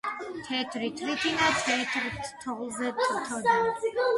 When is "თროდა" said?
3.05-3.63